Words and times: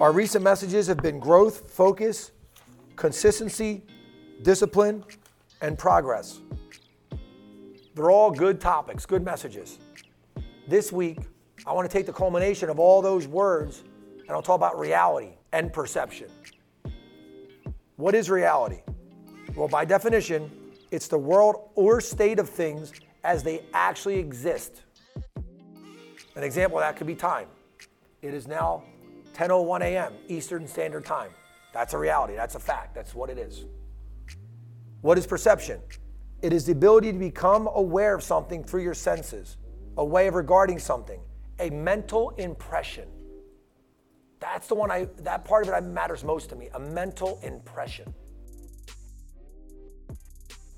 Our 0.00 0.12
recent 0.12 0.44
messages 0.44 0.86
have 0.86 0.98
been 0.98 1.18
growth, 1.18 1.72
focus, 1.72 2.30
consistency, 2.94 3.82
discipline, 4.42 5.02
and 5.60 5.76
progress. 5.76 6.38
They're 7.96 8.12
all 8.12 8.30
good 8.30 8.60
topics, 8.60 9.04
good 9.06 9.24
messages. 9.24 9.80
This 10.68 10.92
week, 10.92 11.18
I 11.66 11.72
want 11.72 11.90
to 11.90 11.92
take 11.92 12.06
the 12.06 12.12
culmination 12.12 12.70
of 12.70 12.78
all 12.78 13.02
those 13.02 13.26
words 13.26 13.82
and 14.20 14.30
I'll 14.30 14.42
talk 14.42 14.54
about 14.54 14.78
reality 14.78 15.30
and 15.52 15.72
perception. 15.72 16.28
What 17.96 18.14
is 18.14 18.30
reality? 18.30 18.82
Well, 19.56 19.66
by 19.66 19.84
definition, 19.84 20.48
it's 20.92 21.08
the 21.08 21.18
world 21.18 21.70
or 21.74 22.00
state 22.00 22.38
of 22.38 22.48
things 22.48 22.92
as 23.24 23.42
they 23.42 23.64
actually 23.74 24.20
exist. 24.20 24.82
An 26.36 26.44
example 26.44 26.78
of 26.78 26.84
that 26.84 26.96
could 26.96 27.08
be 27.08 27.16
time. 27.16 27.48
It 28.22 28.32
is 28.32 28.46
now 28.46 28.84
10:01 29.34 29.82
a.m. 29.82 30.12
Eastern 30.28 30.66
Standard 30.66 31.04
Time. 31.04 31.30
That's 31.72 31.94
a 31.94 31.98
reality. 31.98 32.34
That's 32.34 32.54
a 32.54 32.60
fact. 32.60 32.94
That's 32.94 33.14
what 33.14 33.30
it 33.30 33.38
is. 33.38 33.64
What 35.00 35.18
is 35.18 35.26
perception? 35.26 35.80
It 36.42 36.52
is 36.52 36.66
the 36.66 36.72
ability 36.72 37.12
to 37.12 37.18
become 37.18 37.68
aware 37.72 38.14
of 38.14 38.22
something 38.22 38.64
through 38.64 38.82
your 38.82 38.94
senses, 38.94 39.56
a 39.96 40.04
way 40.04 40.28
of 40.28 40.34
regarding 40.34 40.78
something, 40.78 41.20
a 41.58 41.70
mental 41.70 42.30
impression. 42.30 43.08
That's 44.40 44.68
the 44.68 44.74
one 44.74 44.90
I 44.90 45.08
that 45.18 45.44
part 45.44 45.68
of 45.68 45.74
it 45.74 45.86
matters 45.88 46.24
most 46.24 46.48
to 46.50 46.56
me, 46.56 46.68
a 46.74 46.78
mental 46.80 47.40
impression. 47.42 48.14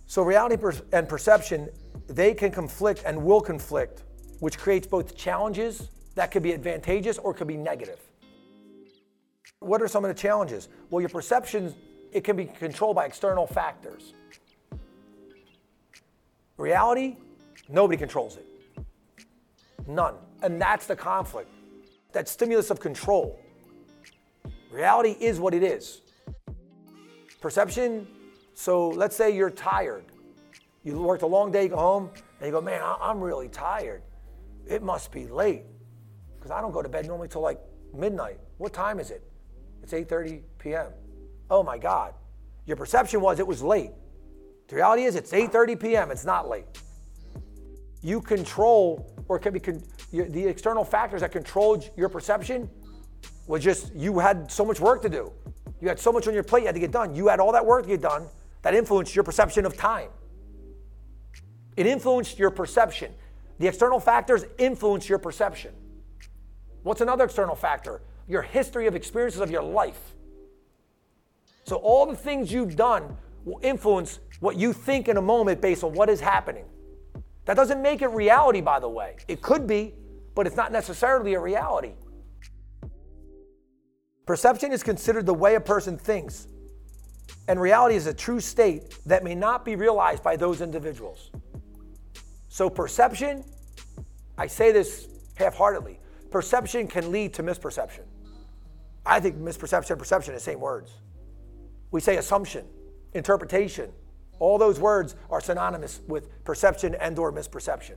So 0.07 0.23
reality 0.23 0.57
and 0.93 1.09
perception, 1.09 1.69
they 2.09 2.35
can 2.35 2.51
conflict 2.51 3.03
and 3.07 3.23
will 3.23 3.41
conflict, 3.41 4.03
which 4.41 4.59
creates 4.59 4.87
both 4.87 5.17
challenges 5.17 5.89
that 6.17 6.31
could 6.33 6.43
be 6.43 6.53
advantageous 6.53 7.19
or 7.19 7.33
could 7.33 7.47
be 7.47 7.57
negative. 7.57 8.01
What 9.61 9.83
are 9.83 9.89
some 9.89 10.05
of 10.05 10.09
the 10.09 10.21
challenges? 10.21 10.69
Well, 10.89 11.01
your 11.01 11.11
perceptions, 11.11 11.75
it 12.13 12.25
can 12.25 12.35
be 12.35 12.47
controlled 12.47 12.97
by 12.97 13.05
external 13.05 13.47
factors. 13.47 14.15
Reality, 16.57 17.17
nobody 17.69 17.99
controls 17.99 18.37
it. 18.37 18.47
None. 19.87 20.15
And 20.43 20.61
that's 20.61 20.87
the 20.87 20.97
conflict. 20.97 21.51
That 22.13 22.27
stimulus 22.29 22.71
of 22.71 22.81
control. 22.81 23.39
Reality 24.71 25.17
is 25.21 25.39
what 25.39 25.53
it 25.53 25.63
is. 25.63 26.01
Perception, 27.41 28.07
so 28.55 28.89
let's 28.89 29.15
say 29.15 29.35
you're 29.35 29.51
tired. 29.51 30.05
You 30.85 31.01
worked 31.03 31.23
a 31.23 31.27
long 31.27 31.53
day, 31.53 31.65
you 31.65 31.69
go 31.69 31.77
home, 31.77 32.11
and 32.41 32.47
you 32.47 32.53
go, 32.53 32.61
man, 32.61 32.81
I'm 32.83 33.21
really 33.21 33.49
tired. 33.49 34.03
It 34.67 34.83
must 34.83 35.13
be 35.13 35.27
late. 35.27 35.65
Because 36.37 36.51
I 36.51 36.63
don't 36.63 36.73
go 36.73 36.81
to 36.81 36.89
bed 36.89 37.07
normally 37.07 37.29
till 37.29 37.43
like 37.43 37.61
midnight. 37.95 38.39
What 38.57 38.73
time 38.73 38.99
is 38.99 39.11
it? 39.11 39.30
It's 39.83 39.93
8:30 39.93 40.43
p.m. 40.59 40.89
Oh 41.51 41.63
my 41.63 41.79
God. 41.79 42.15
Your 42.67 42.77
perception 42.77 43.21
was 43.21 43.39
it 43.39 43.47
was 43.47 43.63
late. 43.63 43.91
The 44.69 44.77
reality 44.77 45.05
is 45.05 45.17
it's 45.17 45.33
8:30 45.33 45.81
p.m. 45.81 46.11
It's 46.11 46.25
not 46.25 46.49
late. 46.49 46.67
You 48.03 48.21
control, 48.21 49.13
or 49.29 49.39
can 49.39 49.53
be 49.53 49.61
con- 49.61 49.83
the 50.13 50.47
external 50.47 50.85
factors 50.85 51.21
that 51.21 51.33
controlled 51.33 51.89
your 51.97 52.09
perception 52.09 52.69
was 53.47 53.63
just 53.63 53.95
you 53.95 54.19
had 54.19 54.51
so 54.51 54.65
much 54.65 54.81
work 54.81 55.03
to 55.03 55.09
do. 55.09 55.33
You 55.81 55.89
had 55.89 55.99
so 55.99 56.13
much 56.13 56.29
on 56.29 56.35
your 56.35 56.43
plate 56.43 56.61
you 56.61 56.67
had 56.67 56.75
to 56.75 56.81
get 56.81 56.93
done. 56.93 57.15
You 57.15 57.29
had 57.29 57.41
all 57.41 57.53
that 57.53 57.65
work 57.65 57.83
to 57.83 57.89
get 57.89 58.01
done 58.01 58.27
that 58.63 58.75
influenced 58.75 59.15
your 59.15 59.25
perception 59.25 59.65
of 59.65 59.77
time. 59.77 60.11
It 61.77 61.87
influenced 61.87 62.39
your 62.39 62.51
perception. 62.51 63.13
The 63.59 63.67
external 63.67 64.01
factors 64.01 64.45
influence 64.59 65.09
your 65.09 65.19
perception. 65.19 65.73
What's 66.83 67.01
another 67.01 67.25
external 67.25 67.55
factor? 67.55 68.03
Your 68.31 68.43
history 68.43 68.87
of 68.87 68.95
experiences 68.95 69.41
of 69.41 69.51
your 69.51 69.63
life. 69.63 70.15
So, 71.65 71.77
all 71.77 72.07
the 72.07 72.15
things 72.15 72.53
you've 72.53 72.77
done 72.77 73.17
will 73.45 73.59
influence 73.61 74.21
what 74.39 74.57
you 74.57 74.73
think 74.73 75.09
in 75.09 75.17
a 75.17 75.23
moment 75.23 75.61
based 75.61 75.83
on 75.83 75.93
what 75.95 76.09
is 76.09 76.21
happening. 76.21 76.65
That 77.47 77.57
doesn't 77.57 77.83
make 77.83 78.03
it 78.03 78.09
reality, 78.09 78.61
by 78.61 78.79
the 78.79 78.89
way. 78.89 79.17
It 79.27 79.43
could 79.43 79.67
be, 79.67 79.95
but 80.37 80.47
it's 80.47 80.55
not 80.55 80.71
necessarily 80.71 81.35
a 81.35 81.41
reality. 81.41 81.95
Perception 84.27 84.71
is 84.71 84.85
considered 84.85 85.27
the 85.27 85.35
way 85.35 85.57
a 85.57 85.61
person 85.61 85.99
thinks, 85.99 86.47
and 87.49 87.61
reality 87.61 87.97
is 87.97 88.07
a 88.07 88.15
true 88.15 88.39
state 88.39 88.97
that 89.07 89.25
may 89.25 89.35
not 89.35 89.65
be 89.65 89.75
realized 89.75 90.23
by 90.23 90.37
those 90.37 90.61
individuals. 90.61 91.33
So, 92.49 92.71
perception, 92.71 93.43
I 94.39 94.47
say 94.47 94.71
this 94.71 95.09
half 95.35 95.57
heartedly, 95.57 95.99
perception 96.31 96.87
can 96.87 97.11
lead 97.13 97.35
to 97.35 97.43
misperception. 97.43 98.03
I 99.05 99.21
think 99.21 99.37
misperception 99.37 99.91
and 99.91 99.99
perception 99.99 100.33
are 100.33 100.37
the 100.37 100.43
same 100.43 100.61
words. 100.61 100.93
We 101.91 102.01
say 102.01 102.17
assumption, 102.17 102.65
interpretation. 103.15 103.91
All 104.39 104.59
those 104.59 104.79
words 104.79 105.17
are 105.31 105.41
synonymous 105.41 106.01
with 106.07 106.45
perception 106.45 106.95
and 106.95 107.19
or 107.19 107.33
misperception. 107.33 107.97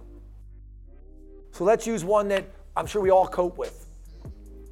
So 1.51 1.63
let's 1.63 1.85
use 1.85 2.03
one 2.03 2.27
that 2.29 2.45
I'm 2.75 2.87
sure 2.87 3.01
we 3.01 3.11
all 3.11 3.27
cope 3.27 3.57
with. 3.57 3.87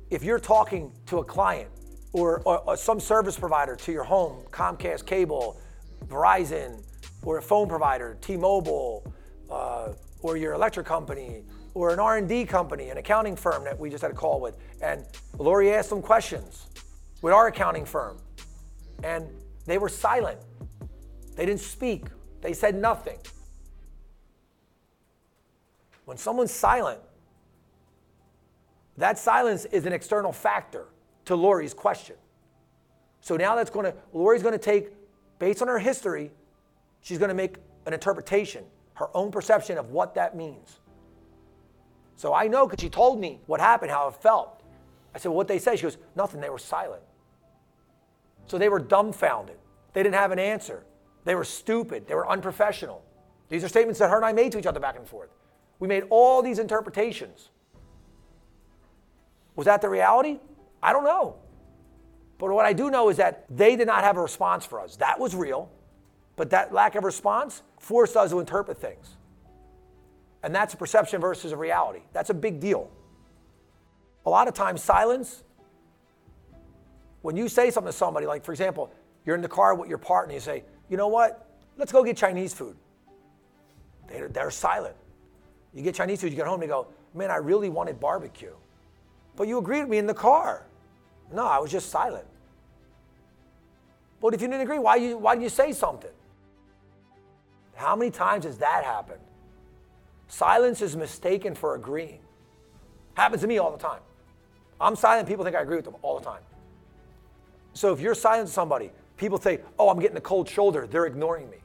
If 0.09 0.23
you're 0.23 0.39
talking 0.39 0.91
to 1.05 1.19
a 1.19 1.23
client 1.23 1.69
or, 2.11 2.41
or, 2.43 2.59
or 2.59 2.75
some 2.75 2.99
service 2.99 3.37
provider 3.37 3.75
to 3.75 3.91
your 3.91 4.03
home, 4.03 4.43
Comcast 4.49 5.05
Cable, 5.05 5.59
Verizon, 6.07 6.83
or 7.23 7.37
a 7.37 7.41
phone 7.41 7.69
provider, 7.69 8.17
T-Mobile, 8.19 9.13
uh, 9.49 9.93
or 10.21 10.37
your 10.37 10.53
electric 10.53 10.85
company, 10.85 11.43
or 11.73 11.93
an 11.93 11.99
R&D 11.99 12.45
company, 12.45 12.89
an 12.89 12.97
accounting 12.97 13.35
firm 13.35 13.63
that 13.63 13.79
we 13.79 13.89
just 13.89 14.01
had 14.01 14.11
a 14.11 14.15
call 14.15 14.39
with, 14.39 14.57
and 14.81 15.05
Lori 15.37 15.73
asked 15.73 15.89
them 15.89 16.01
questions 16.01 16.67
with 17.21 17.33
our 17.33 17.47
accounting 17.47 17.85
firm, 17.85 18.17
and 19.03 19.27
they 19.65 19.77
were 19.77 19.89
silent. 19.89 20.39
They 21.35 21.45
didn't 21.45 21.61
speak. 21.61 22.05
They 22.41 22.53
said 22.53 22.75
nothing. 22.75 23.17
When 26.05 26.17
someone's 26.17 26.51
silent, 26.51 26.99
that 28.97 29.17
silence 29.17 29.65
is 29.65 29.85
an 29.85 29.93
external 29.93 30.31
factor 30.31 30.87
to 31.25 31.35
Lori's 31.35 31.73
question. 31.73 32.15
So 33.21 33.37
now 33.37 33.55
that's 33.55 33.69
going 33.69 33.85
to, 33.85 33.93
Lori's 34.13 34.43
going 34.43 34.53
to 34.53 34.59
take, 34.59 34.89
based 35.39 35.61
on 35.61 35.67
her 35.67 35.79
history, 35.79 36.31
she's 37.01 37.17
going 37.17 37.29
to 37.29 37.35
make 37.35 37.57
an 37.85 37.93
interpretation, 37.93 38.63
her 39.01 39.09
own 39.15 39.31
perception 39.31 39.77
of 39.77 39.89
what 39.89 40.15
that 40.15 40.35
means. 40.35 40.79
So 42.15 42.33
I 42.33 42.47
know 42.47 42.67
because 42.67 42.81
she 42.81 42.89
told 42.89 43.19
me 43.19 43.41
what 43.47 43.59
happened, 43.59 43.91
how 43.91 44.07
it 44.07 44.15
felt. 44.15 44.61
I 45.13 45.17
said, 45.17 45.29
well, 45.29 45.37
what 45.37 45.47
they 45.47 45.59
say? 45.59 45.75
She 45.75 45.83
goes, 45.83 45.97
nothing. 46.15 46.39
They 46.39 46.49
were 46.49 46.59
silent. 46.59 47.01
So 48.45 48.57
they 48.57 48.69
were 48.69 48.79
dumbfounded. 48.79 49.57
They 49.93 50.03
didn't 50.03 50.15
have 50.15 50.31
an 50.31 50.39
answer. 50.39 50.83
They 51.25 51.35
were 51.35 51.43
stupid. 51.43 52.07
They 52.07 52.15
were 52.15 52.29
unprofessional. 52.29 53.03
These 53.49 53.63
are 53.63 53.67
statements 53.67 53.99
that 53.99 54.09
her 54.09 54.15
and 54.15 54.25
I 54.25 54.33
made 54.33 54.51
to 54.53 54.59
each 54.59 54.65
other 54.65 54.79
back 54.79 54.97
and 54.97 55.07
forth. 55.07 55.29
We 55.79 55.87
made 55.87 56.03
all 56.09 56.41
these 56.41 56.59
interpretations. 56.59 57.49
Was 59.55 59.65
that 59.65 59.81
the 59.81 59.89
reality? 59.89 60.39
I 60.81 60.93
don't 60.93 61.03
know. 61.03 61.35
But 62.37 62.51
what 62.51 62.65
I 62.65 62.73
do 62.73 62.89
know 62.89 63.09
is 63.09 63.17
that 63.17 63.45
they 63.49 63.75
did 63.75 63.87
not 63.87 64.03
have 64.03 64.17
a 64.17 64.21
response 64.21 64.65
for 64.65 64.79
us. 64.79 64.95
That 64.97 65.19
was 65.19 65.35
real. 65.35 65.69
But 66.35 66.51
that 66.51 66.73
lack 66.73 66.95
of 66.95 67.03
response 67.03 67.61
forced 67.81 68.15
us 68.15 68.29
to 68.29 68.39
interpret 68.39 68.77
things. 68.77 69.17
And 70.43 70.55
that's 70.55 70.73
a 70.73 70.77
perception 70.77 71.19
versus 71.19 71.51
a 71.51 71.57
reality. 71.57 72.01
That's 72.13 72.29
a 72.29 72.33
big 72.33 72.59
deal. 72.59 72.89
A 74.25 74.29
lot 74.29 74.47
of 74.47 74.53
times, 74.53 74.81
silence, 74.81 75.43
when 77.21 77.35
you 77.35 77.49
say 77.49 77.69
something 77.71 77.91
to 77.91 77.97
somebody, 77.97 78.25
like 78.25 78.45
for 78.45 78.51
example, 78.51 78.91
you're 79.25 79.35
in 79.35 79.41
the 79.41 79.47
car 79.47 79.75
with 79.75 79.89
your 79.89 79.97
partner, 79.97 80.33
you 80.33 80.39
say, 80.39 80.63
you 80.89 80.97
know 80.97 81.07
what, 81.07 81.47
let's 81.77 81.91
go 81.91 82.03
get 82.03 82.17
Chinese 82.17 82.53
food. 82.53 82.75
They're, 84.07 84.27
they're 84.27 84.51
silent. 84.51 84.95
You 85.73 85.83
get 85.83 85.95
Chinese 85.95 86.21
food, 86.21 86.31
you 86.31 86.35
get 86.35 86.47
home, 86.47 86.61
you 86.61 86.67
go, 86.67 86.87
man, 87.13 87.31
I 87.31 87.37
really 87.37 87.69
wanted 87.69 87.99
barbecue. 87.99 88.53
But 89.35 89.47
you 89.47 89.57
agreed 89.57 89.81
with 89.81 89.89
me 89.89 89.97
in 89.97 90.07
the 90.07 90.13
car. 90.13 90.65
No, 91.33 91.45
I 91.45 91.59
was 91.59 91.71
just 91.71 91.89
silent. 91.89 92.25
But 94.19 94.33
if 94.33 94.41
you 94.41 94.47
didn't 94.47 94.61
agree, 94.61 94.79
why, 94.79 94.97
you, 94.97 95.17
why 95.17 95.35
did 95.35 95.43
you 95.43 95.49
say 95.49 95.71
something? 95.71 96.11
How 97.81 97.95
many 97.95 98.11
times 98.11 98.45
has 98.45 98.59
that 98.59 98.83
happened? 98.83 99.21
Silence 100.27 100.83
is 100.83 100.95
mistaken 100.95 101.55
for 101.55 101.73
agreeing. 101.73 102.19
Happens 103.15 103.41
to 103.41 103.47
me 103.47 103.57
all 103.57 103.71
the 103.71 103.79
time. 103.79 104.01
I'm 104.79 104.95
silent, 104.95 105.27
people 105.27 105.43
think 105.43 105.55
I 105.55 105.61
agree 105.61 105.77
with 105.77 105.85
them 105.85 105.95
all 106.03 106.19
the 106.19 106.23
time. 106.23 106.41
So 107.73 107.91
if 107.91 107.99
you're 107.99 108.13
silent 108.13 108.49
to 108.49 108.53
somebody, 108.53 108.91
people 109.17 109.41
say, 109.41 109.61
oh, 109.79 109.89
I'm 109.89 109.99
getting 109.99 110.15
a 110.15 110.21
cold 110.21 110.47
shoulder, 110.47 110.85
they're 110.85 111.07
ignoring 111.07 111.49
me. 111.49 111.57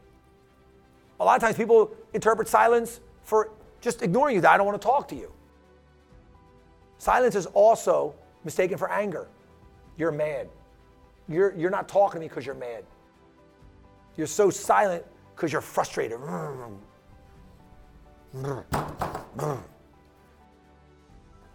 A 1.21 1.25
lot 1.25 1.37
of 1.37 1.43
times 1.43 1.57
people 1.57 1.95
interpret 2.15 2.49
silence 2.49 3.01
for 3.23 3.51
just 3.83 4.03
ignoring 4.03 4.37
you, 4.37 4.41
that 4.41 4.53
I 4.53 4.57
don't 4.57 4.67
want 4.67 4.81
to 4.81 4.87
talk 4.87 5.09
to 5.09 5.15
you. 5.15 5.31
Silence 6.97 7.35
is 7.35 7.45
also 7.47 8.15
mistaken 8.43 8.79
for 8.79 8.91
anger. 8.91 9.29
You're 9.99 10.13
mad. 10.13 10.49
You're, 11.29 11.55
you're 11.55 11.71
not 11.71 11.91
talking 11.91 12.21
to 12.21 12.21
me 12.21 12.29
because 12.29 12.47
you're 12.47 12.55
mad. 12.55 12.85
You're 14.17 14.27
so 14.27 14.49
silent 14.49 15.05
because 15.37 15.53
you're 15.53 15.61
frustrated. 15.61 16.19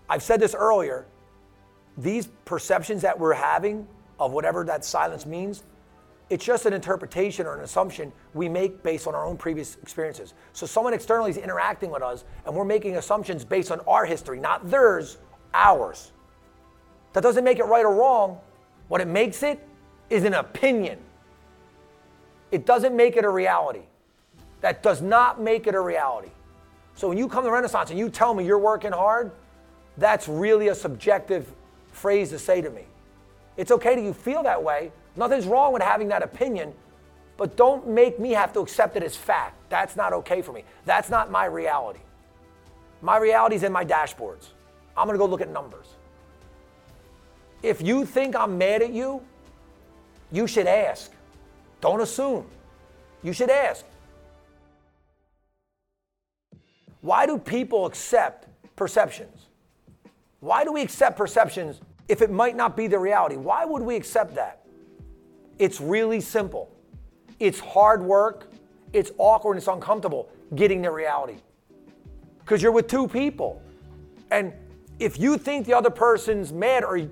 I've 0.07 0.23
said 0.23 0.39
this 0.39 0.55
earlier. 0.55 1.07
these 1.97 2.27
perceptions 2.45 3.01
that 3.01 3.17
we're 3.17 3.33
having 3.33 3.87
of 4.19 4.31
whatever 4.31 4.63
that 4.65 4.85
silence 4.85 5.25
means, 5.25 5.63
it's 6.29 6.45
just 6.45 6.65
an 6.65 6.73
interpretation 6.73 7.45
or 7.45 7.57
an 7.57 7.63
assumption 7.63 8.13
we 8.33 8.47
make 8.47 8.81
based 8.83 9.07
on 9.07 9.15
our 9.15 9.25
own 9.25 9.35
previous 9.35 9.75
experiences. 9.81 10.33
So 10.53 10.65
someone 10.65 10.93
externally 10.93 11.31
is 11.31 11.37
interacting 11.37 11.91
with 11.91 12.01
us 12.01 12.23
and 12.45 12.55
we're 12.55 12.63
making 12.63 12.95
assumptions 12.95 13.43
based 13.43 13.71
on 13.71 13.81
our 13.81 14.05
history, 14.05 14.39
not 14.39 14.69
theirs, 14.69 15.17
ours. 15.53 16.13
That 17.13 17.23
doesn't 17.23 17.43
make 17.43 17.59
it 17.59 17.65
right 17.65 17.83
or 17.83 17.93
wrong. 17.93 18.39
What 18.87 19.01
it 19.01 19.07
makes 19.07 19.43
it 19.43 19.67
is 20.09 20.23
an 20.23 20.35
opinion. 20.35 20.99
It 22.51 22.65
doesn't 22.65 22.95
make 22.95 23.15
it 23.15 23.25
a 23.25 23.29
reality. 23.29 23.83
That 24.61 24.83
does 24.83 25.01
not 25.01 25.41
make 25.41 25.67
it 25.67 25.73
a 25.73 25.81
reality. 25.81 26.29
So 26.95 27.07
when 27.07 27.17
you 27.17 27.27
come 27.27 27.43
to 27.45 27.51
Renaissance 27.51 27.89
and 27.89 27.97
you 27.97 28.09
tell 28.09 28.33
me 28.33 28.45
you're 28.45 28.59
working 28.59 28.91
hard, 28.91 29.31
that's 29.97 30.27
really 30.27 30.67
a 30.67 30.75
subjective 30.75 31.51
phrase 31.91 32.29
to 32.29 32.39
say 32.39 32.61
to 32.61 32.69
me. 32.69 32.85
It's 33.57 33.71
okay 33.71 33.95
that 33.95 34.01
you 34.01 34.13
feel 34.13 34.43
that 34.43 34.61
way. 34.61 34.91
Nothing's 35.15 35.45
wrong 35.45 35.73
with 35.73 35.81
having 35.81 36.07
that 36.09 36.23
opinion, 36.23 36.73
but 37.37 37.57
don't 37.57 37.87
make 37.87 38.19
me 38.19 38.31
have 38.31 38.53
to 38.53 38.59
accept 38.59 38.95
it 38.95 39.03
as 39.03 39.15
fact. 39.15 39.55
That's 39.69 39.95
not 39.95 40.13
okay 40.13 40.41
for 40.41 40.51
me. 40.51 40.63
That's 40.85 41.09
not 41.09 41.31
my 41.31 41.45
reality. 41.45 41.99
My 43.01 43.17
reality 43.17 43.55
is 43.55 43.63
in 43.63 43.71
my 43.71 43.83
dashboards. 43.83 44.49
I'm 44.95 45.07
to 45.07 45.17
go 45.17 45.25
look 45.25 45.41
at 45.41 45.49
numbers. 45.49 45.87
If 47.63 47.81
you 47.81 48.05
think 48.05 48.35
I'm 48.35 48.57
mad 48.57 48.81
at 48.81 48.91
you, 48.91 49.21
you 50.31 50.47
should 50.47 50.67
ask. 50.67 51.11
Don't 51.81 52.01
assume. 52.01 52.45
You 53.23 53.33
should 53.33 53.49
ask. 53.49 53.85
Why 57.01 57.25
do 57.25 57.37
people 57.37 57.87
accept 57.87 58.47
perceptions? 58.75 59.47
Why 60.39 60.63
do 60.63 60.71
we 60.71 60.81
accept 60.81 61.17
perceptions 61.17 61.81
if 62.07 62.21
it 62.21 62.31
might 62.31 62.55
not 62.55 62.77
be 62.77 62.87
the 62.87 62.99
reality? 62.99 63.35
Why 63.35 63.65
would 63.65 63.81
we 63.81 63.95
accept 63.95 64.35
that? 64.35 64.65
It's 65.59 65.81
really 65.81 66.21
simple. 66.21 66.71
It's 67.39 67.59
hard 67.59 68.03
work, 68.03 68.51
it's 68.93 69.11
awkward, 69.17 69.53
and 69.53 69.57
it's 69.59 69.67
uncomfortable 69.67 70.29
getting 70.55 70.81
the 70.81 70.91
reality. 70.91 71.37
Because 72.39 72.61
you're 72.61 72.71
with 72.71 72.87
two 72.87 73.07
people. 73.07 73.61
And 74.29 74.53
if 74.99 75.19
you 75.19 75.37
think 75.37 75.65
the 75.65 75.73
other 75.73 75.89
person's 75.89 76.51
mad 76.51 76.83
or 76.83 77.07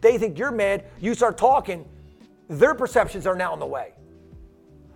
they 0.00 0.18
think 0.18 0.38
you're 0.38 0.50
mad, 0.50 0.84
you 1.00 1.14
start 1.14 1.38
talking, 1.38 1.86
their 2.48 2.74
perceptions 2.74 3.26
are 3.26 3.36
now 3.36 3.54
in 3.54 3.60
the 3.60 3.66
way. 3.66 3.92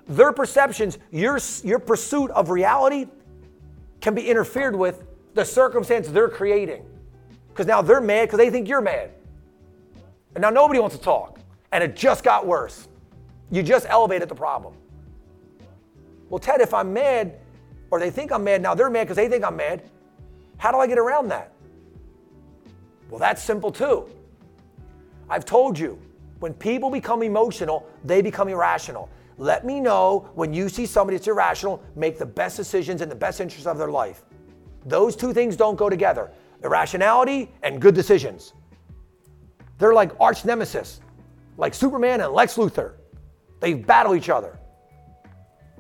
Their 0.07 0.33
perceptions, 0.33 0.99
your, 1.11 1.39
your 1.63 1.79
pursuit 1.79 2.31
of 2.33 2.51
reality 2.51 3.07
can 4.01 4.15
be 4.15 4.29
interfered 4.29 4.77
with 4.77 5.05
the 5.35 5.45
circumstance 5.45 6.09
they're 6.09 6.29
creating. 6.29 6.85
Because 7.49 7.67
now 7.67 7.81
they're 7.81 8.01
mad 8.01 8.25
because 8.27 8.39
they 8.39 8.51
think 8.51 8.69
you're 8.69 8.81
mad. 8.81 9.11
And 10.35 10.43
now 10.43 10.51
nobody 10.51 10.81
wants 10.81 10.97
to 10.97 11.03
talk. 11.03 11.39
And 11.73 11.83
it 11.83 11.97
just 11.97 12.23
got 12.23 12.47
worse. 12.47 12.89
You 13.51 13.63
just 13.63 13.87
elevated 13.89 14.29
the 14.29 14.35
problem. 14.35 14.75
Well, 16.29 16.39
Ted, 16.39 16.61
if 16.61 16.75
I'm 16.75 16.93
mad, 16.93 17.39
or 17.91 18.01
they 18.01 18.11
think 18.11 18.33
I'm 18.33 18.45
mad, 18.45 18.61
now 18.61 18.75
they're 18.75 18.91
mad 18.91 19.05
because 19.05 19.17
they 19.17 19.29
think 19.29 19.45
I'm 19.45 19.57
mad, 19.57 19.83
how 20.57 20.73
do 20.73 20.79
I 20.79 20.87
get 20.87 20.99
around 20.99 21.29
that? 21.29 21.53
Well, 23.09 23.19
that's 23.19 23.43
simple 23.43 23.71
too. 23.71 24.09
I've 25.29 25.45
told 25.45 25.79
you, 25.79 25.99
when 26.41 26.53
people 26.55 26.91
become 26.91 27.23
emotional, 27.23 27.87
they 28.05 28.21
become 28.21 28.49
irrational. 28.49 29.09
Let 29.37 29.65
me 29.65 29.81
know 29.81 30.31
when 30.35 30.53
you 30.53 30.69
see 30.69 30.87
somebody 30.87 31.17
that's 31.17 31.27
irrational 31.27 31.83
make 31.97 32.19
the 32.19 32.27
best 32.27 32.57
decisions 32.57 33.01
in 33.01 33.09
the 33.09 33.15
best 33.15 33.41
interest 33.41 33.67
of 33.67 33.79
their 33.79 33.91
life. 33.91 34.25
Those 34.87 35.17
two 35.17 35.33
things 35.33 35.57
don't 35.57 35.77
go 35.77 35.89
together 35.89 36.31
irrationality 36.63 37.53
and 37.63 37.79
good 37.79 37.95
decisions. 37.95 38.55
They're 39.79 39.93
like 39.93 40.13
arch 40.19 40.47
nemesis, 40.47 41.01
like 41.59 41.75
Superman 41.75 42.23
and 42.23 42.33
Lex 42.33 42.57
Luthor. 42.57 42.95
They 43.61 43.75
battle 43.75 44.15
each 44.15 44.31
other. 44.31 44.59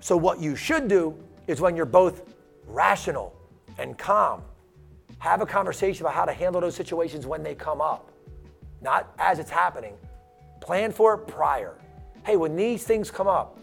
So, 0.00 0.14
what 0.14 0.40
you 0.40 0.56
should 0.56 0.88
do 0.88 1.16
is 1.46 1.60
when 1.62 1.74
you're 1.74 1.86
both 1.86 2.34
rational 2.66 3.34
and 3.78 3.96
calm, 3.96 4.42
have 5.18 5.40
a 5.40 5.46
conversation 5.46 6.04
about 6.04 6.14
how 6.14 6.26
to 6.26 6.32
handle 6.32 6.60
those 6.60 6.74
situations 6.74 7.26
when 7.26 7.42
they 7.42 7.54
come 7.54 7.80
up, 7.80 8.10
not 8.82 9.14
as 9.18 9.38
it's 9.38 9.50
happening. 9.50 9.94
Plan 10.60 10.92
for 10.92 11.14
it 11.14 11.26
prior 11.26 11.78
hey, 12.24 12.36
when 12.36 12.56
these 12.56 12.84
things 12.84 13.10
come 13.10 13.26
up, 13.26 13.58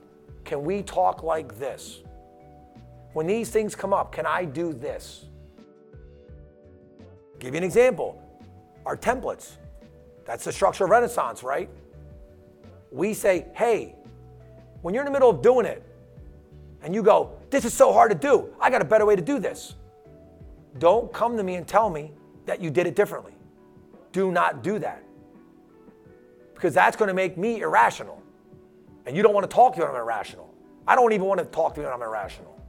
can 0.45 0.63
we 0.63 0.83
talk 0.83 1.23
like 1.23 1.57
this? 1.57 2.01
When 3.13 3.27
these 3.27 3.49
things 3.49 3.75
come 3.75 3.93
up, 3.93 4.11
can 4.11 4.25
I 4.25 4.45
do 4.45 4.73
this? 4.73 5.25
Give 7.39 7.53
you 7.53 7.57
an 7.57 7.63
example. 7.63 8.21
Our 8.85 8.95
templates. 8.95 9.57
That's 10.25 10.45
the 10.45 10.51
structure 10.51 10.85
of 10.85 10.91
Renaissance, 10.91 11.43
right? 11.43 11.69
We 12.91 13.13
say, 13.13 13.47
hey, 13.53 13.95
when 14.81 14.93
you're 14.93 15.03
in 15.03 15.05
the 15.05 15.11
middle 15.11 15.29
of 15.29 15.41
doing 15.41 15.65
it 15.65 15.83
and 16.83 16.93
you 16.93 17.03
go, 17.03 17.37
this 17.49 17.65
is 17.65 17.73
so 17.73 17.91
hard 17.91 18.11
to 18.11 18.17
do, 18.17 18.53
I 18.59 18.69
got 18.69 18.81
a 18.81 18.85
better 18.85 19.05
way 19.05 19.15
to 19.15 19.21
do 19.21 19.39
this. 19.39 19.75
Don't 20.77 21.11
come 21.11 21.35
to 21.37 21.43
me 21.43 21.55
and 21.55 21.67
tell 21.67 21.89
me 21.89 22.11
that 22.45 22.61
you 22.61 22.69
did 22.69 22.87
it 22.87 22.95
differently. 22.95 23.33
Do 24.11 24.31
not 24.31 24.63
do 24.63 24.79
that. 24.79 25.03
Because 26.53 26.73
that's 26.73 26.95
going 26.95 27.07
to 27.07 27.13
make 27.13 27.37
me 27.37 27.61
irrational. 27.61 28.20
And 29.05 29.15
you 29.15 29.23
don't 29.23 29.33
want 29.33 29.49
to 29.49 29.53
talk 29.53 29.73
to 29.73 29.79
me 29.79 29.85
when 29.85 29.95
I'm 29.95 30.01
irrational. 30.01 30.53
I 30.87 30.95
don't 30.95 31.13
even 31.13 31.25
want 31.25 31.39
to 31.39 31.45
talk 31.45 31.75
to 31.75 31.81
you 31.81 31.85
when 31.85 31.93
I'm 31.93 32.01
irrational. 32.01 32.59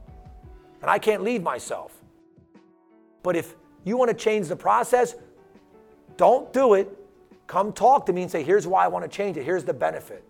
And 0.81 0.89
I 0.89 0.99
can't 0.99 1.23
leave 1.23 1.43
myself. 1.43 1.95
But 3.21 3.35
if 3.35 3.55
you 3.83 3.97
want 3.97 4.09
to 4.09 4.15
change 4.15 4.47
the 4.47 4.55
process, 4.55 5.15
don't 6.17 6.51
do 6.53 6.73
it. 6.73 6.89
Come 7.47 7.73
talk 7.73 8.05
to 8.07 8.13
me 8.13 8.23
and 8.23 8.31
say, 8.31 8.43
here's 8.43 8.67
why 8.67 8.83
I 8.85 8.87
want 8.87 9.03
to 9.03 9.09
change 9.09 9.37
it. 9.37 9.43
Here's 9.43 9.63
the 9.63 9.73
benefit. 9.73 10.23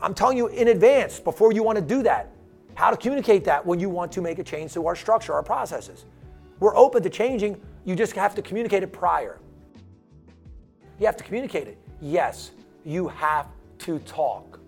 I'm 0.00 0.14
telling 0.14 0.36
you 0.36 0.48
in 0.48 0.68
advance 0.68 1.18
before 1.18 1.52
you 1.52 1.62
want 1.62 1.76
to 1.76 1.84
do 1.84 2.02
that, 2.04 2.30
how 2.74 2.90
to 2.90 2.96
communicate 2.96 3.44
that 3.44 3.64
when 3.64 3.80
you 3.80 3.88
want 3.88 4.12
to 4.12 4.20
make 4.22 4.38
a 4.38 4.44
change 4.44 4.72
to 4.74 4.86
our 4.86 4.94
structure, 4.94 5.34
our 5.34 5.42
processes. 5.42 6.04
We're 6.60 6.76
open 6.76 7.02
to 7.02 7.10
changing. 7.10 7.60
You 7.84 7.96
just 7.96 8.12
have 8.12 8.34
to 8.36 8.42
communicate 8.42 8.82
it 8.82 8.92
prior. 8.92 9.40
You 11.00 11.06
have 11.06 11.16
to 11.16 11.24
communicate 11.24 11.66
it. 11.68 11.78
Yes, 12.00 12.52
you 12.84 13.08
have 13.08 13.48
to 13.78 13.98
talk. 14.00 14.60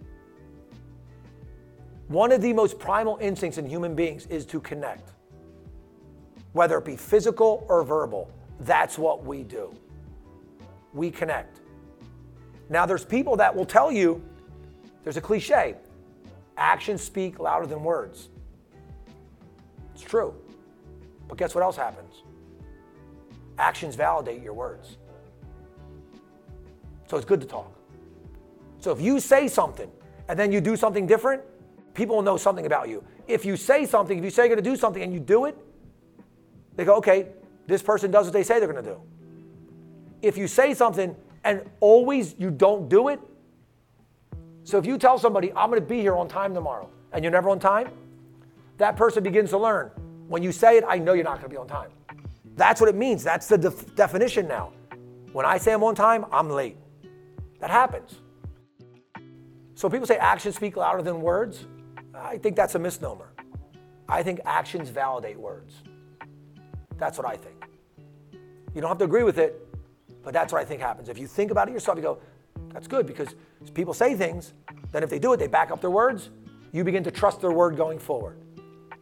One 2.10 2.32
of 2.32 2.42
the 2.42 2.52
most 2.52 2.80
primal 2.80 3.18
instincts 3.20 3.56
in 3.56 3.64
human 3.64 3.94
beings 3.94 4.26
is 4.26 4.44
to 4.46 4.58
connect, 4.58 5.12
whether 6.54 6.76
it 6.76 6.84
be 6.84 6.96
physical 6.96 7.64
or 7.68 7.85
verbal. 7.85 8.28
That's 8.58 8.99
what 8.99 9.25
we 9.25 9.44
do. 9.44 9.73
We 10.92 11.12
connect. 11.12 11.61
Now, 12.68 12.85
there's 12.85 13.04
people 13.04 13.37
that 13.37 13.54
will 13.54 13.64
tell 13.64 13.92
you 13.92 14.20
there's 15.04 15.18
a 15.18 15.20
cliche 15.20 15.76
actions 16.56 17.00
speak 17.00 17.38
louder 17.38 17.66
than 17.66 17.85
words. 17.85 18.28
It's 19.94 20.02
true. 20.02 20.35
But 21.28 21.38
guess 21.38 21.54
what 21.54 21.62
else 21.62 21.76
happens? 21.76 22.25
Actions 23.56 23.94
validate 23.94 24.42
your 24.42 24.54
words. 24.54 24.96
So 27.06 27.16
it's 27.16 27.25
good 27.25 27.40
to 27.40 27.46
talk. 27.46 27.73
So 28.80 28.90
if 28.90 29.00
you 29.00 29.20
say 29.20 29.46
something 29.46 29.92
and 30.28 30.37
then 30.37 30.50
you 30.50 30.61
do 30.61 30.75
something 30.75 31.06
different, 31.06 31.42
people 32.00 32.16
will 32.16 32.23
know 32.23 32.38
something 32.38 32.64
about 32.64 32.88
you. 32.88 33.04
If 33.28 33.45
you 33.45 33.59
say 33.59 33.85
something, 33.85 34.16
if 34.16 34.25
you 34.25 34.30
say 34.30 34.45
you're 34.45 34.57
going 34.57 34.64
to 34.64 34.71
do 34.71 34.75
something 34.75 35.02
and 35.02 35.12
you 35.12 35.21
do 35.21 35.45
it, 35.45 35.54
they 36.75 36.87
go, 36.87 36.97
okay, 36.97 37.26
this 37.66 37.83
person 37.83 38.11
does 38.11 38.25
what 38.25 38.33
they 38.33 38.42
say 38.42 38.59
they're 38.59 38.73
going 38.73 38.83
to 38.83 38.90
do. 38.90 39.02
If 40.23 40.38
you 40.38 40.49
say 40.49 40.73
something 40.73 41.14
and 41.45 41.62
always 41.80 42.35
you 42.38 42.50
don't 42.50 42.88
do 42.88 43.09
it, 43.09 43.21
so 44.64 44.78
if 44.78 44.87
you 44.87 44.97
tell 44.97 45.19
somebody, 45.19 45.52
I'm 45.52 45.69
going 45.69 45.78
to 45.83 45.87
be 45.87 46.00
here 46.00 46.16
on 46.16 46.26
time 46.26 46.54
tomorrow, 46.54 46.88
and 47.12 47.23
you're 47.23 47.33
never 47.33 47.50
on 47.50 47.59
time, 47.59 47.90
that 48.78 48.97
person 48.97 49.23
begins 49.23 49.50
to 49.50 49.59
learn. 49.59 49.90
When 50.26 50.42
you 50.42 50.52
say 50.52 50.78
it, 50.78 50.85
I 50.88 50.97
know 50.97 51.12
you're 51.12 51.23
not 51.23 51.35
going 51.35 51.50
to 51.50 51.50
be 51.50 51.59
on 51.59 51.69
time. 51.69 51.90
That's 52.57 52.80
what 52.80 52.88
it 52.88 52.97
means. 52.97 53.23
That's 53.23 53.47
the 53.47 53.59
def- 53.59 53.95
definition 53.95 54.49
now. 54.49 54.73
When 55.33 55.45
I 55.45 55.59
say 55.59 55.75
I'm 55.75 55.85
on 55.85 55.95
time, 55.95 56.25
I'm 56.33 56.49
late. 56.49 56.78
That 57.59 57.69
happens. 57.69 58.21
So 59.75 59.90
people 59.90 60.07
say 60.07 60.16
actions 60.16 60.57
speak 60.57 60.78
louder 60.78 61.02
than 61.02 61.21
words. 61.21 61.66
I 62.20 62.38
think 62.38 62.56
that's 62.56 62.74
a 62.74 62.78
misnomer. 62.78 63.32
I 64.08 64.22
think 64.22 64.40
actions 64.44 64.88
validate 64.88 65.38
words. 65.38 65.74
That's 66.98 67.16
what 67.16 67.26
I 67.26 67.36
think. 67.36 67.64
You 68.74 68.80
don't 68.80 68.88
have 68.88 68.98
to 68.98 69.04
agree 69.04 69.22
with 69.22 69.38
it, 69.38 69.66
but 70.22 70.32
that's 70.32 70.52
what 70.52 70.60
I 70.60 70.64
think 70.64 70.80
happens. 70.80 71.08
If 71.08 71.18
you 71.18 71.26
think 71.26 71.50
about 71.50 71.68
it 71.68 71.72
yourself, 71.72 71.96
you 71.96 72.02
go, 72.02 72.18
that's 72.72 72.86
good 72.86 73.06
because 73.06 73.34
people 73.74 73.94
say 73.94 74.14
things, 74.14 74.52
then 74.92 75.02
if 75.02 75.10
they 75.10 75.18
do 75.18 75.32
it, 75.32 75.38
they 75.38 75.46
back 75.46 75.70
up 75.70 75.80
their 75.80 75.90
words, 75.90 76.30
you 76.72 76.84
begin 76.84 77.02
to 77.04 77.10
trust 77.10 77.40
their 77.40 77.52
word 77.52 77.76
going 77.76 77.98
forward. 77.98 78.38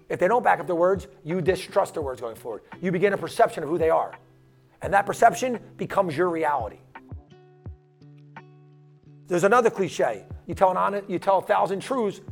If 0.09 0.19
they 0.19 0.29
don't 0.29 0.43
back 0.43 0.61
up 0.61 0.67
their 0.67 0.77
words, 0.77 1.07
you 1.23 1.41
distrust 1.41 1.95
their 1.95 2.03
words 2.03 2.21
going 2.21 2.37
forward. 2.37 2.63
You 2.81 2.93
begin 2.93 3.13
a 3.13 3.19
perception 3.19 3.63
of 3.63 3.69
who 3.69 3.77
they 3.77 3.91
are. 3.91 4.13
And 4.81 4.93
that 4.95 5.05
perception 5.05 5.59
becomes 5.77 6.17
your 6.17 6.31
reality. 6.31 6.79
There's 9.27 9.45
another 9.45 9.69
cliche. 9.69 10.25
You 10.47 10.55
tell, 10.55 10.71
an 10.71 10.79
honest, 10.79 11.11
you 11.11 11.19
tell 11.19 11.39
a 11.39 11.43
thousand 11.43 11.81
truths, 11.81 12.23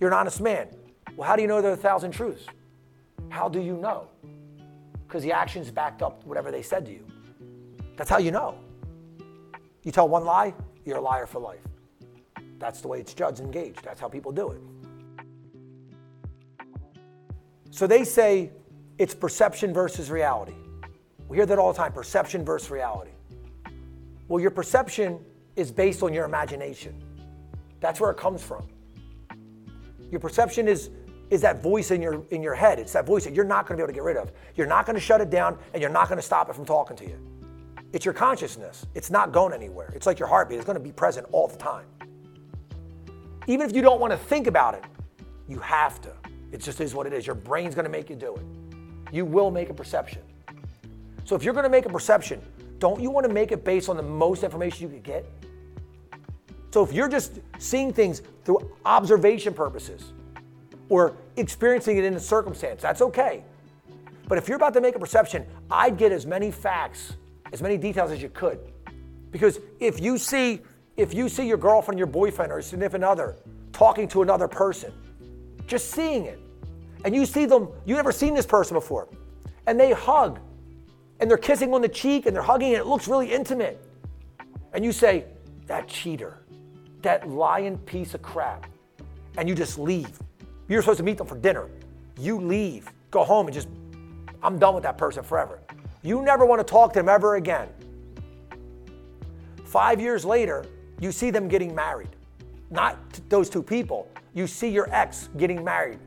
you're 0.00 0.08
an 0.08 0.16
honest 0.16 0.40
man. 0.40 0.68
Well, 1.14 1.28
how 1.28 1.36
do 1.36 1.42
you 1.42 1.48
know 1.48 1.60
there 1.60 1.70
are 1.70 1.74
a 1.74 1.76
thousand 1.76 2.12
truths? 2.12 2.46
How 3.28 3.48
do 3.48 3.60
you 3.60 3.76
know? 3.76 4.08
Because 5.06 5.22
the 5.22 5.32
actions 5.32 5.70
backed 5.70 6.02
up 6.02 6.24
whatever 6.24 6.50
they 6.50 6.62
said 6.62 6.86
to 6.86 6.92
you. 6.92 7.06
That's 7.96 8.08
how 8.08 8.18
you 8.18 8.30
know. 8.30 8.56
You 9.82 9.92
tell 9.92 10.08
one 10.08 10.24
lie, 10.24 10.54
you're 10.84 10.96
a 10.96 11.00
liar 11.00 11.26
for 11.26 11.38
life. 11.38 11.60
That's 12.58 12.80
the 12.80 12.88
way 12.88 13.00
it's 13.00 13.14
judged 13.14 13.40
and 13.40 13.52
gauged. 13.52 13.84
That's 13.84 14.00
how 14.00 14.08
people 14.08 14.32
do 14.32 14.50
it. 14.50 14.60
So 17.70 17.86
they 17.86 18.04
say 18.04 18.50
it's 18.98 19.14
perception 19.14 19.72
versus 19.72 20.10
reality. 20.10 20.54
We 21.28 21.36
hear 21.36 21.46
that 21.46 21.58
all 21.58 21.72
the 21.72 21.78
time 21.78 21.92
perception 21.92 22.44
versus 22.44 22.70
reality. 22.70 23.12
Well, 24.28 24.40
your 24.40 24.50
perception 24.50 25.20
is 25.56 25.70
based 25.70 26.02
on 26.02 26.12
your 26.12 26.24
imagination. 26.24 27.02
That's 27.80 28.00
where 28.00 28.10
it 28.10 28.16
comes 28.16 28.42
from. 28.42 28.66
Your 30.10 30.20
perception 30.20 30.68
is, 30.68 30.90
is 31.30 31.40
that 31.42 31.62
voice 31.62 31.90
in 31.90 32.02
your, 32.02 32.24
in 32.30 32.42
your 32.42 32.54
head. 32.54 32.78
It's 32.78 32.92
that 32.92 33.06
voice 33.06 33.24
that 33.24 33.34
you're 33.34 33.44
not 33.44 33.66
going 33.66 33.76
to 33.78 33.82
be 33.82 33.84
able 33.84 33.92
to 33.92 33.94
get 33.94 34.02
rid 34.02 34.16
of. 34.16 34.32
You're 34.56 34.66
not 34.66 34.86
going 34.86 34.94
to 34.94 35.00
shut 35.00 35.20
it 35.20 35.30
down, 35.30 35.58
and 35.72 35.80
you're 35.80 35.90
not 35.90 36.08
going 36.08 36.18
to 36.18 36.26
stop 36.26 36.48
it 36.48 36.54
from 36.54 36.64
talking 36.64 36.96
to 36.96 37.04
you. 37.04 37.18
It's 37.92 38.04
your 38.04 38.14
consciousness. 38.14 38.86
It's 38.94 39.10
not 39.10 39.32
going 39.32 39.52
anywhere. 39.52 39.92
It's 39.94 40.06
like 40.06 40.18
your 40.18 40.28
heartbeat. 40.28 40.58
It's 40.58 40.66
going 40.66 40.78
to 40.78 40.82
be 40.82 40.92
present 40.92 41.26
all 41.32 41.48
the 41.48 41.56
time. 41.56 41.86
Even 43.46 43.68
if 43.68 43.74
you 43.74 43.82
don't 43.82 44.00
want 44.00 44.12
to 44.12 44.16
think 44.16 44.46
about 44.46 44.74
it, 44.74 44.84
you 45.48 45.58
have 45.58 46.00
to. 46.02 46.12
It 46.52 46.60
just 46.60 46.80
is 46.80 46.94
what 46.94 47.06
it 47.06 47.12
is. 47.12 47.26
Your 47.26 47.34
brain's 47.34 47.74
going 47.74 47.84
to 47.84 47.90
make 47.90 48.10
you 48.10 48.16
do 48.16 48.36
it. 48.36 48.42
You 49.12 49.24
will 49.24 49.50
make 49.50 49.70
a 49.70 49.74
perception. 49.74 50.22
So 51.24 51.34
if 51.34 51.42
you're 51.42 51.54
going 51.54 51.64
to 51.64 51.70
make 51.70 51.86
a 51.86 51.90
perception, 51.90 52.40
don't 52.78 53.00
you 53.00 53.10
want 53.10 53.26
to 53.26 53.32
make 53.32 53.52
it 53.52 53.64
based 53.64 53.88
on 53.88 53.96
the 53.96 54.02
most 54.02 54.42
information 54.42 54.82
you 54.82 54.88
could 54.88 55.02
get? 55.02 55.26
So 56.70 56.84
if 56.84 56.92
you're 56.92 57.08
just 57.08 57.40
seeing 57.58 57.92
things 57.92 58.22
through 58.44 58.70
observation 58.84 59.54
purposes 59.54 60.12
or 60.88 61.14
experiencing 61.36 61.98
it 61.98 62.04
in 62.04 62.14
a 62.14 62.20
circumstance, 62.20 62.82
that's 62.82 63.02
okay. 63.02 63.42
But 64.28 64.38
if 64.38 64.48
you're 64.48 64.56
about 64.56 64.74
to 64.74 64.80
make 64.80 64.94
a 64.94 64.98
perception, 64.98 65.44
I'd 65.70 65.96
get 65.96 66.12
as 66.12 66.26
many 66.26 66.50
facts, 66.50 67.14
as 67.52 67.60
many 67.60 67.76
details 67.76 68.12
as 68.12 68.22
you 68.22 68.28
could. 68.28 68.60
Because 69.30 69.58
if 69.80 70.00
you 70.00 70.18
see 70.18 70.60
if 70.96 71.14
you 71.14 71.28
see 71.28 71.46
your 71.46 71.56
girlfriend, 71.56 71.98
your 71.98 72.06
boyfriend, 72.06 72.52
or 72.52 72.58
a 72.58 72.62
significant 72.62 73.04
other 73.04 73.36
talking 73.72 74.06
to 74.08 74.20
another 74.22 74.46
person, 74.46 74.92
just 75.66 75.90
seeing 75.90 76.26
it, 76.26 76.38
and 77.04 77.14
you 77.14 77.24
see 77.24 77.46
them, 77.46 77.68
you 77.86 77.94
never 77.94 78.12
seen 78.12 78.34
this 78.34 78.44
person 78.44 78.74
before, 78.74 79.08
and 79.66 79.80
they 79.80 79.92
hug, 79.92 80.40
and 81.18 81.30
they're 81.30 81.38
kissing 81.38 81.72
on 81.72 81.80
the 81.80 81.88
cheek, 81.88 82.26
and 82.26 82.36
they're 82.36 82.42
hugging, 82.42 82.74
and 82.74 82.82
it 82.82 82.86
looks 82.86 83.08
really 83.08 83.32
intimate, 83.32 83.82
and 84.74 84.84
you 84.84 84.92
say, 84.92 85.24
that 85.66 85.88
cheater, 85.88 86.40
that 87.02 87.28
lying 87.28 87.78
piece 87.78 88.14
of 88.14 88.22
crap, 88.22 88.66
and 89.36 89.48
you 89.48 89.54
just 89.54 89.78
leave. 89.78 90.18
You're 90.68 90.82
supposed 90.82 90.98
to 90.98 91.04
meet 91.04 91.18
them 91.18 91.26
for 91.26 91.36
dinner. 91.36 91.68
You 92.18 92.40
leave, 92.40 92.90
go 93.10 93.24
home, 93.24 93.46
and 93.46 93.54
just, 93.54 93.68
I'm 94.42 94.58
done 94.58 94.74
with 94.74 94.84
that 94.84 94.98
person 94.98 95.22
forever. 95.22 95.60
You 96.02 96.22
never 96.22 96.46
want 96.46 96.60
to 96.60 96.70
talk 96.70 96.92
to 96.94 96.98
them 96.98 97.08
ever 97.08 97.36
again. 97.36 97.68
Five 99.64 100.00
years 100.00 100.24
later, 100.24 100.64
you 101.00 101.12
see 101.12 101.30
them 101.30 101.48
getting 101.48 101.74
married. 101.74 102.08
Not 102.70 102.98
those 103.28 103.50
two 103.50 103.62
people. 103.62 104.08
You 104.34 104.46
see 104.46 104.68
your 104.68 104.88
ex 104.92 105.28
getting 105.36 105.64
married 105.64 105.98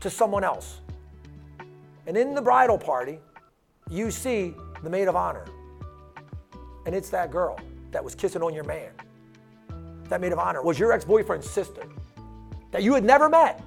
to 0.00 0.10
someone 0.10 0.44
else. 0.44 0.80
And 2.06 2.16
in 2.16 2.34
the 2.34 2.42
bridal 2.42 2.78
party, 2.78 3.18
you 3.90 4.10
see 4.10 4.54
the 4.82 4.90
maid 4.90 5.08
of 5.08 5.16
honor. 5.16 5.44
And 6.86 6.94
it's 6.94 7.10
that 7.10 7.30
girl 7.30 7.58
that 7.90 8.02
was 8.02 8.14
kissing 8.14 8.42
on 8.42 8.54
your 8.54 8.64
man. 8.64 8.90
That 10.10 10.20
maid 10.20 10.32
of 10.32 10.38
honor 10.38 10.60
was 10.60 10.78
your 10.78 10.92
ex 10.92 11.04
boyfriend's 11.04 11.48
sister 11.48 11.82
that 12.72 12.82
you 12.82 12.94
had 12.94 13.04
never 13.04 13.28
met. 13.28 13.62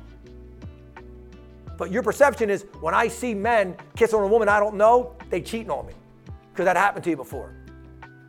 But 1.77 1.89
your 1.89 2.03
perception 2.03 2.50
is 2.50 2.65
when 2.81 2.93
I 2.93 3.07
see 3.07 3.33
men 3.33 3.75
kiss 3.95 4.13
on 4.13 4.23
a 4.23 4.27
woman 4.27 4.47
I 4.47 4.59
don't 4.59 4.75
know, 4.75 5.15
they 5.29 5.41
cheating 5.41 5.71
on 5.71 5.88
me 5.88 5.93
because 6.51 6.65
that 6.65 6.77
happened 6.77 7.03
to 7.05 7.09
you 7.09 7.15
before. 7.15 7.55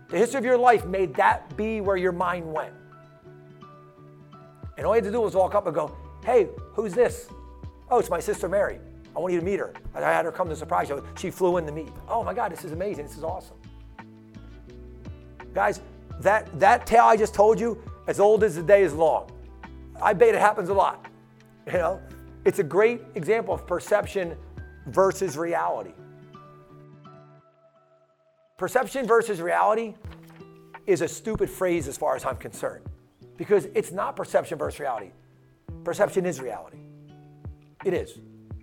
The 0.08 0.16
history 0.16 0.38
of 0.38 0.44
your 0.44 0.56
life 0.56 0.86
made 0.86 1.14
that 1.14 1.56
be 1.56 1.80
where 1.80 1.96
your 1.96 2.12
mind 2.12 2.50
went. 2.50 2.72
And 4.78 4.86
all 4.86 4.92
you 4.92 5.02
had 5.02 5.04
to 5.04 5.10
do 5.10 5.20
was 5.20 5.34
walk 5.34 5.54
up 5.54 5.66
and 5.66 5.74
go, 5.74 5.96
Hey, 6.24 6.48
who's 6.72 6.94
this? 6.94 7.28
Oh, 7.90 7.98
it's 7.98 8.10
my 8.10 8.20
sister 8.20 8.48
Mary. 8.48 8.78
I 9.14 9.18
want 9.18 9.32
you 9.32 9.40
to 9.40 9.44
meet 9.44 9.58
her. 9.58 9.72
I 9.94 10.00
had 10.00 10.24
her 10.24 10.32
come 10.32 10.48
to 10.48 10.56
surprise 10.56 10.88
you. 10.88 11.04
She 11.18 11.30
flew 11.30 11.56
in 11.56 11.66
to 11.66 11.72
meet. 11.72 11.90
Oh 12.08 12.22
my 12.22 12.32
God, 12.32 12.52
this 12.52 12.64
is 12.64 12.72
amazing. 12.72 13.06
This 13.06 13.16
is 13.16 13.24
awesome. 13.24 13.56
Guys, 15.52 15.80
that, 16.20 16.58
that 16.58 16.86
tale 16.86 17.04
I 17.04 17.16
just 17.16 17.34
told 17.34 17.60
you, 17.60 17.80
as 18.06 18.20
old 18.20 18.44
as 18.44 18.56
the 18.56 18.62
day 18.62 18.82
is 18.82 18.92
long. 18.92 19.30
I 20.02 20.12
bet 20.12 20.34
it 20.34 20.40
happens 20.40 20.68
a 20.68 20.74
lot. 20.74 21.06
You 21.66 21.72
know, 21.74 22.00
it's 22.44 22.58
a 22.58 22.64
great 22.64 23.00
example 23.14 23.54
of 23.54 23.66
perception 23.66 24.36
versus 24.86 25.36
reality. 25.36 25.92
Perception 28.56 29.06
versus 29.06 29.40
reality 29.40 29.94
is 30.86 31.00
a 31.00 31.08
stupid 31.08 31.48
phrase 31.48 31.88
as 31.88 31.96
far 31.96 32.14
as 32.14 32.24
I'm 32.24 32.36
concerned 32.36 32.84
because 33.36 33.66
it's 33.74 33.92
not 33.92 34.14
perception 34.16 34.58
versus 34.58 34.80
reality. 34.80 35.10
Perception 35.82 36.26
is 36.26 36.40
reality. 36.40 36.78
It 37.84 37.94
is. 37.94 38.18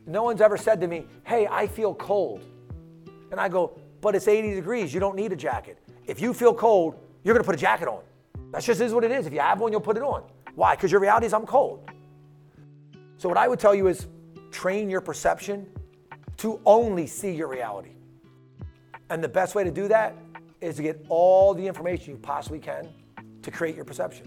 No 0.06 0.24
one's 0.24 0.42
ever 0.42 0.58
said 0.58 0.80
to 0.82 0.88
me, 0.88 1.06
hey, 1.26 1.48
I 1.48 1.68
feel 1.68 1.94
cold. 1.94 2.46
And 3.32 3.40
I 3.40 3.50
go, 3.50 3.80
but 4.02 4.16
it's 4.16 4.28
80 4.28 4.56
degrees. 4.56 4.94
You 4.94 5.00
don't 5.00 5.16
need 5.16 5.32
a 5.32 5.36
jacket. 5.36 5.78
If 6.08 6.20
you 6.22 6.34
feel 6.34 6.54
cold, 6.54 6.96
you're 7.24 7.34
going 7.34 7.44
to 7.44 7.48
put 7.48 7.56
a 7.56 7.62
jacket 7.62 7.88
on. 7.88 8.02
That 8.52 8.64
just 8.64 8.82
is 8.82 8.94
what 8.94 9.04
it 9.04 9.12
is. 9.12 9.26
If 9.26 9.34
you 9.34 9.40
have 9.40 9.60
one, 9.60 9.72
you'll 9.72 9.82
put 9.82 9.98
it 9.98 10.04
on. 10.04 10.24
Why? 10.56 10.76
Because 10.76 10.92
your 10.92 11.02
reality 11.02 11.26
is 11.26 11.34
I'm 11.34 11.46
cold. 11.46 11.90
So, 13.18 13.30
what 13.30 13.38
I 13.38 13.48
would 13.48 13.60
tell 13.60 13.74
you 13.74 13.88
is 13.88 14.08
train 14.52 14.90
your 14.90 15.02
perception 15.02 15.68
to 16.38 16.60
only 16.66 17.08
see 17.08 17.32
your 17.32 17.48
reality. 17.48 17.92
And 19.10 19.24
the 19.24 19.30
best 19.30 19.56
way 19.56 19.64
to 19.64 19.72
do 19.72 19.88
that 19.88 20.16
is 20.60 20.76
to 20.78 20.84
get 20.84 21.06
all 21.10 21.54
the 21.54 21.66
information 21.66 22.14
you 22.14 22.20
possibly 22.20 22.60
can 22.60 22.90
to 23.42 23.52
create 23.52 23.76
your 23.76 23.86
perception. 23.86 24.26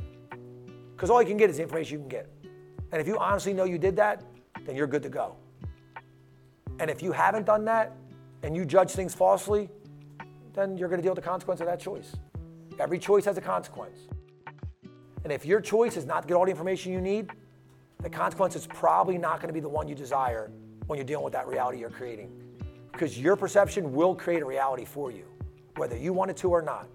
Because 0.95 1.11
all 1.11 1.21
you 1.21 1.29
can 1.29 1.37
get 1.37 1.51
is 1.51 1.57
the 1.57 1.63
information 1.63 1.95
you 1.95 1.99
can 2.01 2.09
get. 2.09 2.31
And 2.93 3.01
if 3.01 3.07
you 3.07 3.19
honestly 3.19 3.53
know 3.53 3.65
you 3.65 3.79
did 3.79 3.97
that, 3.97 4.23
then 4.65 4.77
you're 4.77 4.87
good 4.87 5.03
to 5.03 5.09
go. 5.09 5.37
And 6.79 6.91
if 6.91 7.03
you 7.03 7.13
haven't 7.13 7.47
done 7.47 7.65
that 7.65 7.93
and 8.43 8.57
you 8.57 8.65
judge 8.65 8.91
things 8.91 9.15
falsely, 9.15 9.69
then 10.55 10.77
you're 10.79 10.89
going 10.89 11.01
to 11.01 11.03
deal 11.03 11.15
with 11.15 11.23
the 11.25 11.29
consequence 11.29 11.61
of 11.61 11.67
that 11.67 11.81
choice. 11.81 12.15
Every 12.79 12.99
choice 12.99 13.25
has 13.25 13.37
a 13.39 13.41
consequence. 13.41 13.99
And 15.25 15.33
if 15.33 15.45
your 15.45 15.61
choice 15.61 15.97
is 15.97 16.05
not 16.05 16.23
to 16.23 16.29
get 16.29 16.35
all 16.35 16.45
the 16.45 16.51
information 16.51 16.93
you 16.93 17.01
need, 17.01 17.31
the 18.03 18.11
consequence 18.11 18.55
is 18.55 18.67
probably 18.67 19.19
not 19.19 19.37
going 19.37 19.49
to 19.49 19.55
be 19.55 19.61
the 19.61 19.69
one 19.69 19.89
you 19.89 19.95
desire 19.95 20.51
when 20.87 20.99
you're 20.99 21.07
dealing 21.07 21.25
with 21.25 21.33
that 21.33 21.49
reality 21.49 21.79
you're 21.79 21.91
creating 21.91 22.31
because 22.95 23.19
your 23.19 23.35
perception 23.35 23.93
will 23.93 24.15
create 24.15 24.41
a 24.41 24.47
reality 24.47 24.85
for 24.85 25.11
you, 25.11 25.25
whether 25.77 25.97
you 25.97 26.13
want 26.13 26.31
it 26.31 26.37
to 26.37 26.51
or 26.51 26.63
not. 26.63 26.89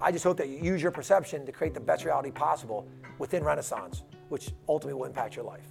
I 0.00 0.10
just 0.10 0.24
hope 0.24 0.36
that 0.38 0.48
you 0.48 0.56
use 0.56 0.82
your 0.82 0.90
perception 0.90 1.46
to 1.46 1.52
create 1.52 1.72
the 1.72 1.80
best 1.80 2.04
reality 2.04 2.32
possible 2.32 2.88
within 3.18 3.44
Renaissance, 3.44 4.02
which 4.28 4.50
ultimately 4.68 4.98
will 4.98 5.06
impact 5.06 5.36
your 5.36 5.44
life. 5.44 5.66